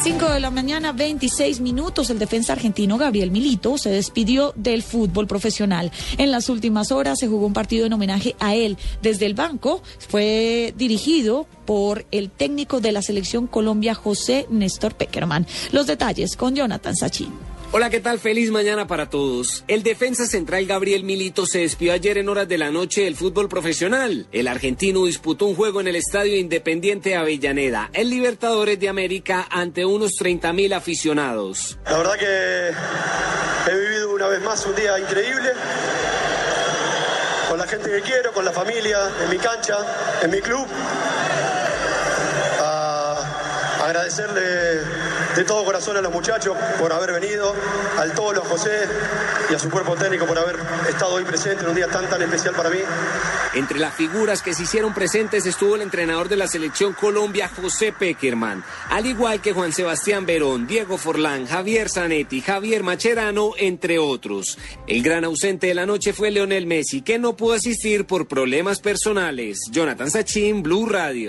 [0.00, 2.08] 5 de la mañana, 26 minutos.
[2.10, 5.90] El defensa argentino Gabriel Milito se despidió del fútbol profesional.
[6.18, 8.78] En las últimas horas se jugó un partido en homenaje a él.
[9.02, 15.46] Desde el banco fue dirigido por el técnico de la selección Colombia, José Néstor Peckerman.
[15.72, 17.57] Los detalles con Jonathan Sachin.
[17.70, 18.18] Hola, ¿qué tal?
[18.18, 19.62] Feliz mañana para todos.
[19.68, 23.50] El defensa central Gabriel Milito se despidió ayer en horas de la noche del fútbol
[23.50, 24.26] profesional.
[24.32, 29.84] El argentino disputó un juego en el Estadio Independiente Avellaneda, el Libertadores de América, ante
[29.84, 31.78] unos 30 mil aficionados.
[31.84, 35.50] La verdad que he vivido una vez más un día increíble.
[37.50, 39.76] Con la gente que quiero, con la familia, en mi cancha,
[40.22, 40.66] en mi club.
[43.98, 44.84] Agradecerle
[45.34, 47.52] de todo corazón a los muchachos por haber venido,
[47.98, 48.86] al Tolo, a José
[49.50, 50.56] y a su cuerpo técnico por haber
[50.88, 52.78] estado hoy presente en un día tan tan especial para mí.
[53.54, 57.92] Entre las figuras que se hicieron presentes estuvo el entrenador de la selección Colombia, José
[57.92, 64.58] Peckerman, al igual que Juan Sebastián Verón, Diego Forlán, Javier Zanetti, Javier Macherano, entre otros.
[64.86, 68.78] El gran ausente de la noche fue Leonel Messi, que no pudo asistir por problemas
[68.78, 69.58] personales.
[69.72, 71.26] Jonathan Sachin, Blue Radio.